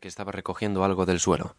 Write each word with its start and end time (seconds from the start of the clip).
Que 0.00 0.08
estaba 0.08 0.32
recogiendo 0.32 0.82
algo 0.82 1.06
del 1.06 1.20
suelo. 1.20 1.54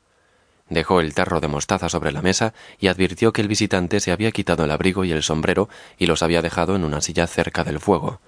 Dejó 0.68 1.00
el 1.00 1.14
tarro 1.14 1.40
de 1.40 1.48
mostaza 1.48 1.88
sobre 1.88 2.12
la 2.12 2.22
mesa 2.22 2.54
y 2.79 2.88
advirtió 2.88 3.31
que 3.31 3.42
el 3.42 3.47
visitante 3.47 4.01
se 4.01 4.11
había 4.11 4.31
quitado 4.31 4.65
el 4.65 4.71
abrigo 4.71 5.05
y 5.05 5.13
el 5.13 5.23
sombrero 5.23 5.69
y 5.97 6.05
los 6.05 6.21
había 6.21 6.42
dejado 6.42 6.75
en 6.75 6.83
una 6.83 7.00
silla 7.00 7.27
cerca 7.27 7.63
del 7.63 7.79
fuego. 7.79 8.20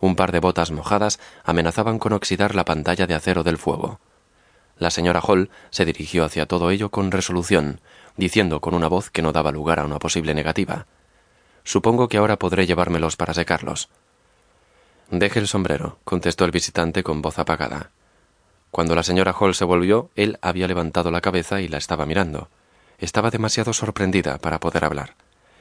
Un 0.00 0.16
par 0.16 0.32
de 0.32 0.40
botas 0.40 0.70
mojadas 0.70 1.20
amenazaban 1.44 1.98
con 1.98 2.14
oxidar 2.14 2.54
la 2.54 2.64
pantalla 2.64 3.06
de 3.06 3.14
acero 3.14 3.42
del 3.42 3.58
fuego. 3.58 4.00
La 4.78 4.90
señora 4.90 5.20
Hall 5.20 5.50
se 5.68 5.84
dirigió 5.84 6.24
hacia 6.24 6.46
todo 6.46 6.70
ello 6.70 6.90
con 6.90 7.10
resolución, 7.10 7.82
diciendo 8.16 8.62
con 8.62 8.72
una 8.72 8.88
voz 8.88 9.10
que 9.10 9.20
no 9.20 9.32
daba 9.32 9.52
lugar 9.52 9.78
a 9.78 9.84
una 9.84 9.98
posible 9.98 10.32
negativa. 10.32 10.86
Supongo 11.64 12.08
que 12.08 12.16
ahora 12.16 12.38
podré 12.38 12.66
llevármelos 12.66 13.16
para 13.16 13.34
secarlos. 13.34 13.90
Deje 15.10 15.38
el 15.38 15.48
sombrero, 15.48 15.98
contestó 16.04 16.46
el 16.46 16.50
visitante 16.50 17.02
con 17.02 17.20
voz 17.20 17.38
apagada. 17.38 17.90
Cuando 18.70 18.94
la 18.94 19.02
señora 19.02 19.34
Hall 19.38 19.54
se 19.54 19.64
volvió, 19.64 20.10
él 20.14 20.38
había 20.42 20.68
levantado 20.68 21.10
la 21.10 21.20
cabeza 21.20 21.60
y 21.60 21.68
la 21.68 21.78
estaba 21.78 22.06
mirando. 22.06 22.48
Estaba 22.98 23.30
demasiado 23.30 23.72
sorprendida 23.72 24.38
para 24.38 24.60
poder 24.60 24.84
hablar. 24.84 25.14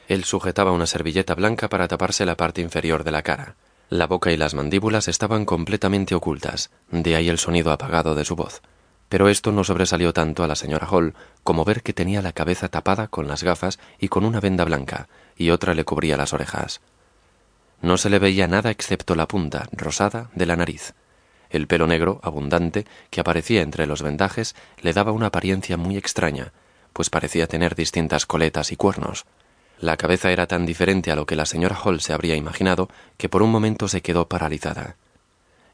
Él 0.08 0.24
sujetaba 0.24 0.72
una 0.72 0.86
servilleta 0.86 1.36
blanca 1.36 1.70
para 1.70 1.88
taparse 1.88 2.26
la 2.26 2.36
parte 2.38 2.62
inferior 2.62 3.04
de 3.04 3.12
la 3.12 3.22
cara. 3.22 3.56
La 3.90 4.06
boca 4.06 4.32
y 4.32 4.38
las 4.38 4.54
mandíbulas 4.54 5.08
estaban 5.08 5.46
completamente 5.46 6.14
ocultas, 6.14 6.70
de 6.92 7.16
ahí 7.16 7.30
el 7.30 7.40
sonido 7.40 7.72
apagado 7.72 8.14
de 8.14 8.26
su 8.26 8.36
voz. 8.36 8.62
Pero 9.08 9.30
esto 9.30 9.52
no 9.52 9.64
sobresalió 9.64 10.14
tanto 10.14 10.44
a 10.44 10.48
la 10.48 10.56
señora 10.56 10.88
Hall 10.88 11.16
como 11.44 11.66
ver 11.66 11.82
que 11.82 11.94
tenía 11.94 12.22
la 12.22 12.34
cabeza 12.34 12.70
tapada 12.70 13.08
con 13.08 13.28
las 13.28 13.44
gafas 13.44 13.80
y 14.00 14.08
con 14.08 14.26
una 14.26 14.40
venda 14.40 14.64
blanca, 14.66 15.08
y 15.36 15.50
otra 15.50 15.74
le 15.74 15.86
cubría 15.86 16.18
las 16.18 16.34
orejas. 16.34 16.82
No 17.82 17.98
se 17.98 18.12
le 18.12 18.20
veía 18.20 18.48
nada 18.48 18.70
excepto 18.70 19.16
la 19.16 19.28
punta, 19.28 19.68
rosada, 19.72 20.30
de 20.36 20.46
la 20.46 20.56
nariz. 20.56 20.94
El 21.50 21.68
pelo 21.68 21.88
negro, 21.88 22.20
abundante, 22.24 22.86
que 23.10 23.22
aparecía 23.22 23.62
entre 23.62 23.88
los 23.88 24.02
vendajes, 24.02 24.56
le 24.82 24.94
daba 24.94 25.12
una 25.12 25.28
apariencia 25.28 25.78
muy 25.78 25.98
extraña, 25.98 26.54
pues 26.94 27.10
parecía 27.10 27.48
tener 27.48 27.76
distintas 27.76 28.26
coletas 28.26 28.72
y 28.72 28.76
cuernos. 28.76 29.26
La 29.80 29.98
cabeza 29.98 30.32
era 30.32 30.46
tan 30.46 30.66
diferente 30.66 31.12
a 31.12 31.16
lo 31.16 31.26
que 31.26 31.36
la 31.36 31.46
señora 31.46 31.80
Hall 31.84 32.02
se 32.02 32.14
habría 32.14 32.36
imaginado 32.36 32.90
que 33.18 33.30
por 33.30 33.42
un 33.42 33.52
momento 33.52 33.88
se 33.88 34.02
quedó 34.02 34.28
paralizada. 34.28 34.98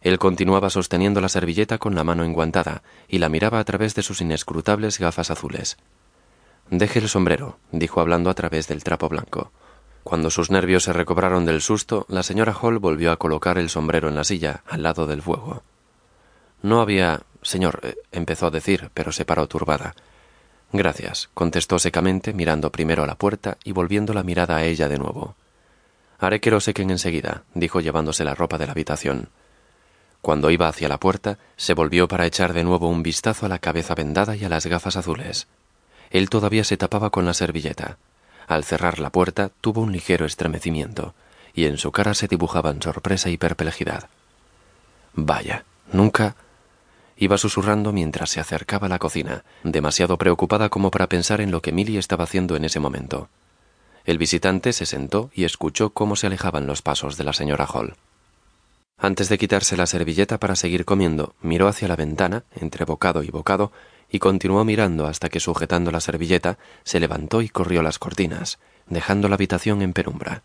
Él 0.01 0.19
continuaba 0.19 0.69
sosteniendo 0.69 1.19
la 1.19 1.29
servilleta 1.29 1.79
con 1.79 1.95
la 1.95 2.03
mano 2.03 2.23
enguantada 2.23 2.83
y 3.07 3.17
la 3.17 3.29
miraba 3.29 3.57
a 3.57 3.63
través 3.63 3.95
de 3.95 4.03
sus 4.03 4.21
inescrutables 4.21 4.99
gafas 4.99 5.31
azules. 5.31 5.77
Deje 6.69 6.99
el 6.99 7.09
sombrero, 7.09 7.57
dijo 7.71 8.01
hablando 8.01 8.29
a 8.29 8.35
través 8.35 8.67
del 8.67 8.83
trapo 8.83 9.09
blanco. 9.09 9.51
Cuando 10.03 10.29
sus 10.29 10.51
nervios 10.51 10.83
se 10.83 10.93
recobraron 10.93 11.45
del 11.45 11.61
susto, 11.61 12.05
la 12.07 12.21
señora 12.21 12.53
Hall 12.53 12.77
volvió 12.77 13.11
a 13.11 13.17
colocar 13.17 13.57
el 13.57 13.71
sombrero 13.71 14.07
en 14.07 14.13
la 14.13 14.23
silla, 14.23 14.61
al 14.67 14.83
lado 14.83 15.07
del 15.07 15.23
fuego. 15.23 15.63
No 16.65 16.81
había. 16.81 17.21
Señor, 17.43 17.79
eh, 17.83 17.95
empezó 18.11 18.47
a 18.47 18.49
decir, 18.49 18.89
pero 18.95 19.11
se 19.11 19.23
paró 19.23 19.47
turbada. 19.47 19.93
Gracias, 20.73 21.29
contestó 21.35 21.77
secamente, 21.77 22.33
mirando 22.33 22.71
primero 22.71 23.03
a 23.03 23.05
la 23.05 23.13
puerta 23.13 23.59
y 23.63 23.71
volviendo 23.71 24.15
la 24.15 24.23
mirada 24.23 24.57
a 24.57 24.63
ella 24.63 24.89
de 24.89 24.97
nuevo. 24.97 25.35
Haré 26.17 26.39
que 26.39 26.49
lo 26.49 26.59
sequen 26.59 26.89
enseguida, 26.89 27.43
dijo 27.53 27.81
llevándose 27.81 28.23
la 28.23 28.33
ropa 28.33 28.57
de 28.57 28.65
la 28.65 28.71
habitación. 28.71 29.29
Cuando 30.21 30.49
iba 30.49 30.67
hacia 30.67 30.89
la 30.89 30.99
puerta, 30.99 31.37
se 31.55 31.75
volvió 31.75 32.07
para 32.07 32.25
echar 32.25 32.51
de 32.53 32.63
nuevo 32.63 32.89
un 32.89 33.03
vistazo 33.03 33.45
a 33.45 33.49
la 33.49 33.59
cabeza 33.59 33.93
vendada 33.93 34.35
y 34.35 34.43
a 34.43 34.49
las 34.49 34.65
gafas 34.65 34.95
azules. 34.95 35.45
Él 36.09 36.31
todavía 36.31 36.63
se 36.63 36.77
tapaba 36.77 37.11
con 37.11 37.25
la 37.25 37.35
servilleta. 37.35 37.99
Al 38.47 38.63
cerrar 38.63 38.97
la 38.97 39.11
puerta 39.11 39.51
tuvo 39.61 39.81
un 39.81 39.91
ligero 39.91 40.25
estremecimiento, 40.25 41.13
y 41.53 41.65
en 41.65 41.77
su 41.77 41.91
cara 41.91 42.15
se 42.15 42.27
dibujaban 42.27 42.81
sorpresa 42.81 43.29
y 43.29 43.37
perplejidad. 43.37 44.09
Vaya, 45.13 45.63
nunca. 45.91 46.35
Iba 47.17 47.37
susurrando 47.37 47.91
mientras 47.91 48.29
se 48.29 48.39
acercaba 48.39 48.87
a 48.87 48.89
la 48.89 48.99
cocina, 48.99 49.43
demasiado 49.63 50.17
preocupada 50.17 50.69
como 50.69 50.91
para 50.91 51.07
pensar 51.07 51.41
en 51.41 51.51
lo 51.51 51.61
que 51.61 51.71
Milly 51.71 51.97
estaba 51.97 52.25
haciendo 52.25 52.55
en 52.55 52.65
ese 52.65 52.79
momento. 52.79 53.29
El 54.05 54.17
visitante 54.17 54.73
se 54.73 54.85
sentó 54.85 55.31
y 55.33 55.45
escuchó 55.45 55.91
cómo 55.91 56.15
se 56.15 56.27
alejaban 56.27 56.67
los 56.67 56.81
pasos 56.81 57.17
de 57.17 57.23
la 57.23 57.33
señora 57.33 57.65
Hall. 57.65 57.95
Antes 58.97 59.29
de 59.29 59.37
quitarse 59.37 59.75
la 59.75 59.87
servilleta 59.87 60.39
para 60.39 60.55
seguir 60.55 60.85
comiendo, 60.85 61.35
miró 61.41 61.67
hacia 61.67 61.87
la 61.87 61.95
ventana, 61.95 62.43
entre 62.55 62.85
bocado 62.85 63.23
y 63.23 63.29
bocado, 63.29 63.71
y 64.09 64.19
continuó 64.19 64.63
mirando 64.63 65.07
hasta 65.07 65.29
que 65.29 65.39
sujetando 65.39 65.91
la 65.91 65.99
servilleta 65.99 66.57
se 66.83 66.99
levantó 66.99 67.41
y 67.41 67.49
corrió 67.49 67.81
las 67.81 67.99
cortinas, 67.99 68.59
dejando 68.87 69.27
la 69.27 69.35
habitación 69.35 69.81
en 69.81 69.93
penumbra. 69.93 70.43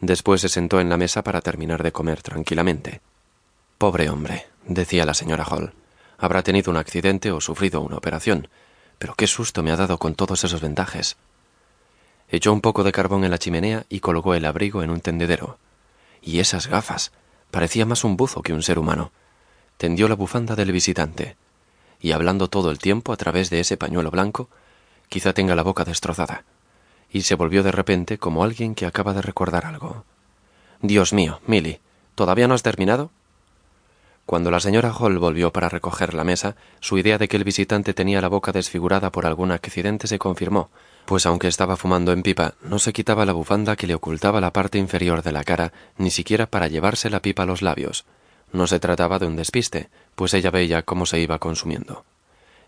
Después 0.00 0.40
se 0.40 0.48
sentó 0.48 0.80
en 0.80 0.88
la 0.88 0.96
mesa 0.96 1.22
para 1.24 1.40
terminar 1.40 1.82
de 1.82 1.92
comer 1.92 2.22
tranquilamente. 2.22 3.00
Pobre 3.78 4.08
hombre, 4.08 4.46
decía 4.66 5.04
la 5.04 5.14
señora 5.14 5.44
Hall. 5.44 5.72
Habrá 6.24 6.42
tenido 6.42 6.70
un 6.70 6.78
accidente 6.78 7.32
o 7.32 7.42
sufrido 7.42 7.82
una 7.82 7.98
operación. 7.98 8.48
Pero 8.98 9.14
qué 9.14 9.26
susto 9.26 9.62
me 9.62 9.72
ha 9.72 9.76
dado 9.76 9.98
con 9.98 10.14
todos 10.14 10.42
esos 10.42 10.62
vendajes. 10.62 11.18
Echó 12.30 12.50
un 12.50 12.62
poco 12.62 12.82
de 12.82 12.92
carbón 12.92 13.24
en 13.24 13.30
la 13.30 13.36
chimenea 13.36 13.84
y 13.90 14.00
colocó 14.00 14.32
el 14.32 14.46
abrigo 14.46 14.82
en 14.82 14.88
un 14.88 15.00
tendedero. 15.00 15.58
Y 16.22 16.38
esas 16.38 16.66
gafas. 16.66 17.12
Parecía 17.50 17.84
más 17.84 18.04
un 18.04 18.16
buzo 18.16 18.40
que 18.40 18.54
un 18.54 18.62
ser 18.62 18.78
humano. 18.78 19.12
Tendió 19.76 20.08
la 20.08 20.14
bufanda 20.14 20.56
del 20.56 20.72
visitante 20.72 21.36
y 22.00 22.12
hablando 22.12 22.48
todo 22.48 22.70
el 22.70 22.78
tiempo 22.78 23.12
a 23.12 23.18
través 23.18 23.50
de 23.50 23.60
ese 23.60 23.76
pañuelo 23.76 24.10
blanco, 24.10 24.48
quizá 25.10 25.34
tenga 25.34 25.54
la 25.54 25.62
boca 25.62 25.84
destrozada. 25.84 26.44
Y 27.10 27.20
se 27.20 27.34
volvió 27.34 27.62
de 27.62 27.72
repente 27.72 28.16
como 28.16 28.44
alguien 28.44 28.74
que 28.74 28.86
acaba 28.86 29.12
de 29.12 29.20
recordar 29.20 29.66
algo. 29.66 30.06
Dios 30.80 31.12
mío, 31.12 31.42
Milly, 31.46 31.80
¿todavía 32.14 32.48
no 32.48 32.54
has 32.54 32.62
terminado? 32.62 33.10
Cuando 34.26 34.50
la 34.50 34.60
señora 34.60 34.92
Hall 34.92 35.18
volvió 35.18 35.52
para 35.52 35.68
recoger 35.68 36.14
la 36.14 36.24
mesa, 36.24 36.56
su 36.80 36.96
idea 36.96 37.18
de 37.18 37.28
que 37.28 37.36
el 37.36 37.44
visitante 37.44 37.92
tenía 37.92 38.22
la 38.22 38.28
boca 38.28 38.52
desfigurada 38.52 39.12
por 39.12 39.26
algún 39.26 39.52
accidente 39.52 40.06
se 40.06 40.18
confirmó, 40.18 40.70
pues 41.04 41.26
aunque 41.26 41.48
estaba 41.48 41.76
fumando 41.76 42.12
en 42.12 42.22
pipa, 42.22 42.54
no 42.62 42.78
se 42.78 42.94
quitaba 42.94 43.26
la 43.26 43.34
bufanda 43.34 43.76
que 43.76 43.86
le 43.86 43.94
ocultaba 43.94 44.40
la 44.40 44.52
parte 44.52 44.78
inferior 44.78 45.22
de 45.22 45.32
la 45.32 45.44
cara, 45.44 45.72
ni 45.98 46.10
siquiera 46.10 46.46
para 46.46 46.68
llevarse 46.68 47.10
la 47.10 47.20
pipa 47.20 47.42
a 47.42 47.46
los 47.46 47.60
labios. 47.60 48.06
No 48.52 48.66
se 48.66 48.80
trataba 48.80 49.18
de 49.18 49.26
un 49.26 49.36
despiste, 49.36 49.90
pues 50.14 50.32
ella 50.32 50.50
veía 50.50 50.82
cómo 50.82 51.04
se 51.04 51.20
iba 51.20 51.38
consumiendo. 51.38 52.04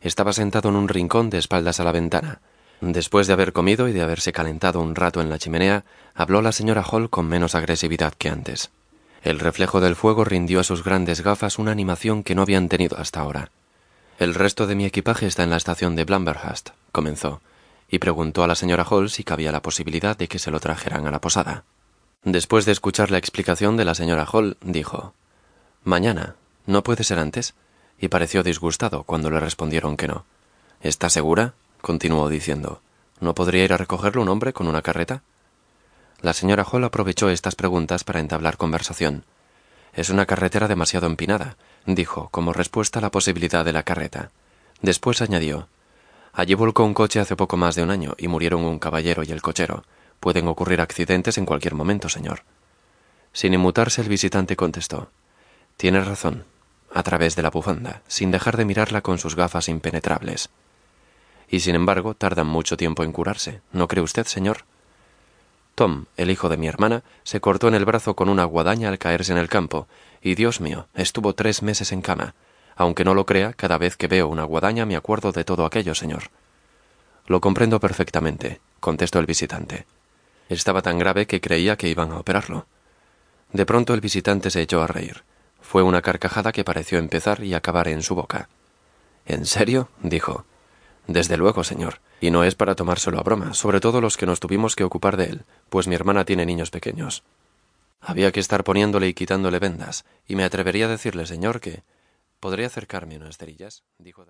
Estaba 0.03 0.35
sentado 0.35 0.69
en 0.69 0.77
un 0.77 0.89
rincón 0.89 1.31
de 1.31 1.39
espaldas 1.39 1.81
a 1.81 1.85
la 1.85 1.93
ventana. 1.93 2.41
Después 2.83 3.27
de 3.27 3.33
haber 3.33 3.55
comido 3.55 3.89
y 3.89 3.93
de 3.93 4.03
haberse 4.03 4.33
calentado 4.33 4.81
un 4.83 4.95
rato 4.95 5.23
en 5.23 5.31
la 5.31 5.39
chimenea, 5.39 5.85
habló 6.15 6.43
la 6.43 6.53
señora 6.53 6.83
Hall 6.83 7.09
con 7.09 7.27
menos 7.27 7.55
agresividad 7.55 8.13
que 8.13 8.29
antes. 8.29 8.71
El 9.27 9.41
reflejo 9.41 9.81
del 9.81 9.97
fuego 9.97 10.25
rindió 10.25 10.61
a 10.61 10.63
sus 10.63 10.85
grandes 10.85 11.21
gafas 11.21 11.59
una 11.59 11.73
animación 11.73 12.23
que 12.23 12.37
no 12.37 12.43
habían 12.43 12.69
tenido 12.69 12.97
hasta 12.97 13.19
ahora. 13.19 13.51
El 14.21 14.37
resto 14.37 14.69
de 14.69 14.77
mi 14.77 14.85
equipaje 14.85 15.27
está 15.27 15.43
en 15.43 15.51
la 15.51 15.57
estación 15.57 15.97
de 15.97 16.05
Blamberhast, 16.05 16.71
comenzó, 16.93 17.41
y 17.91 17.99
preguntó 17.99 18.45
a 18.45 18.47
la 18.47 18.55
señora 18.55 18.87
Hall 18.89 19.11
si 19.11 19.25
cabía 19.25 19.51
la 19.51 19.63
posibilidad 19.63 20.17
de 20.17 20.29
que 20.29 20.39
se 20.39 20.53
lo 20.53 20.61
trajeran 20.61 21.09
a 21.09 21.11
la 21.11 21.21
posada. 21.21 21.65
Después 22.23 22.67
de 22.67 22.71
escuchar 22.71 23.11
la 23.11 23.19
explicación 23.19 23.77
de 23.77 23.85
la 23.85 23.97
señora 23.97 24.29
Hall, 24.33 24.59
dijo 24.61 25.13
Mañana. 25.83 26.37
¿No 26.65 26.85
puede 26.85 27.03
ser 27.03 27.19
antes? 27.19 27.55
Y 27.99 28.07
pareció 28.07 28.45
disgustado 28.45 29.03
cuando 29.03 29.29
le 29.29 29.41
respondieron 29.41 29.97
que 29.97 30.07
no. 30.07 30.25
¿Está 30.81 31.11
segura? 31.11 31.55
continuó 31.81 32.29
diciendo. 32.29 32.81
¿No 33.19 33.35
podría 33.35 33.65
ir 33.65 33.73
a 33.73 33.77
recogerlo 33.77 34.23
un 34.23 34.29
hombre 34.29 34.53
con 34.53 34.69
una 34.69 34.83
carreta? 34.83 35.23
La 36.23 36.33
señora 36.33 36.65
Hall 36.65 36.85
aprovechó 36.85 37.29
estas 37.29 37.55
preguntas 37.55 38.05
para 38.05 38.21
entablar 38.21 38.57
conversación. 38.57 39.25
Es 39.93 40.11
una 40.11 40.27
carretera 40.27 40.69
demasiado 40.69 41.07
empinada, 41.07 41.57
dijo, 41.87 42.29
como 42.31 42.53
respuesta 42.53 42.99
a 42.99 43.03
la 43.03 43.11
posibilidad 43.11 43.65
de 43.65 43.73
la 43.73 43.83
carreta. 43.83 44.31
Después 44.83 45.23
añadió 45.23 45.69
Allí 46.33 46.53
volcó 46.55 46.85
un 46.85 46.93
coche 46.93 47.19
hace 47.19 47.35
poco 47.35 47.57
más 47.57 47.75
de 47.77 47.83
un 47.83 47.91
año 47.91 48.15
y 48.19 48.29
murieron 48.29 48.63
un 48.63 48.79
caballero 48.79 49.23
y 49.25 49.33
el 49.33 49.41
cochero. 49.41 49.85
Pueden 50.21 50.49
ocurrir 50.49 50.83
accidentes 50.83 51.39
en 51.39 51.47
cualquier 51.47 51.75
momento, 51.75 52.11
señor. 52.11 52.43
Sin 53.33 53.55
inmutarse, 53.55 54.03
el 54.03 54.09
visitante 54.09 54.55
contestó 54.55 55.11
Tienes 55.79 56.07
razón, 56.07 56.45
a 56.93 57.03
través 57.03 57.37
de 57.37 57.43
la 57.43 57.51
bufanda, 57.51 58.03
sin 58.07 58.31
dejar 58.31 58.57
de 58.57 58.67
mirarla 58.67 59.01
con 59.01 59.19
sus 59.19 59.35
gafas 59.35 59.69
impenetrables. 59.69 60.51
Y 61.49 61.61
sin 61.61 61.75
embargo, 61.75 62.15
tardan 62.15 62.47
mucho 62.47 62.77
tiempo 62.77 63.03
en 63.03 63.13
curarse, 63.13 63.63
¿no 63.73 63.89
cree 63.89 64.03
usted, 64.03 64.27
señor? 64.27 64.65
Tom, 65.77 66.07
el 66.17 66.31
hijo 66.31 66.49
de 66.49 66.57
mi 66.57 66.69
hermana, 66.69 67.03
se 67.23 67.43
cortó 67.43 67.69
en 67.69 67.75
el 67.75 67.85
brazo 67.85 68.17
con 68.17 68.31
una 68.31 68.45
guadaña 68.45 68.89
al 68.89 68.99
caerse 68.99 69.33
en 69.33 69.39
el 69.39 69.51
campo, 69.51 69.87
y 70.23 70.35
Dios 70.35 70.63
mío, 70.63 70.89
estuvo 70.95 71.35
tres 71.35 71.63
meses 71.63 71.93
en 71.93 72.01
cama. 72.01 72.35
Aunque 72.77 73.05
no 73.05 73.13
lo 73.13 73.27
crea, 73.27 73.53
cada 73.53 73.77
vez 73.77 73.95
que 73.99 74.09
veo 74.09 74.27
una 74.27 74.45
guadaña 74.45 74.87
me 74.87 74.97
acuerdo 74.97 75.33
de 75.33 75.45
todo 75.45 75.67
aquello, 75.67 75.95
señor. 75.95 76.31
Lo 77.27 77.43
comprendo 77.43 77.79
perfectamente, 77.79 78.59
contestó 78.81 79.19
el 79.19 79.27
visitante. 79.27 79.85
Estaba 80.49 80.81
tan 80.81 80.99
grave 80.99 81.27
que 81.27 81.43
creía 81.43 81.77
que 81.77 81.89
iban 81.89 82.11
a 82.11 82.21
operarlo. 82.21 82.67
De 83.53 83.67
pronto 83.67 83.93
el 83.93 84.01
visitante 84.01 84.51
se 84.51 84.63
echó 84.63 84.81
a 84.81 84.87
reír. 84.87 85.25
Fue 85.61 85.83
una 85.83 86.01
carcajada 86.01 86.53
que 86.53 86.65
pareció 86.65 86.99
empezar 86.99 87.45
y 87.45 87.53
acabar 87.53 87.89
en 87.89 88.03
su 88.03 88.15
boca. 88.15 88.49
¿En 89.27 89.45
serio? 89.45 89.91
dijo. 90.03 90.47
Desde 91.07 91.37
luego, 91.37 91.65
señor. 91.65 92.01
Y 92.21 92.31
no 92.31 92.45
es 92.45 92.55
para 92.55 92.75
tomárselo 92.75 93.19
a 93.19 93.23
broma, 93.23 93.53
sobre 93.53 93.81
todo 93.81 94.01
los 94.01 94.17
que 94.17 94.27
nos 94.27 94.41
tuvimos 94.41 94.75
que 94.75 94.85
ocupar 94.85 95.17
de 95.17 95.27
él, 95.27 95.45
pues 95.69 95.87
mi 95.87 95.95
hermana 95.95 96.25
tiene 96.25 96.47
niños 96.47 96.71
pequeños. 96.71 97.23
Había 98.01 98.33
que 98.33 98.41
estar 98.41 98.65
poniéndole 98.65 99.09
y 99.09 99.15
quitándole 99.15 99.59
vendas, 99.59 100.05
y 100.27 100.37
me 100.37 100.45
atrevería 100.45 100.87
a 100.87 100.91
decirle, 100.91 101.27
señor, 101.27 101.61
que. 101.61 101.83
¿Podría 102.41 102.69
acercarme 102.69 103.17
unas 103.17 103.37
cerillas? 103.37 103.83
dijo. 103.99 104.25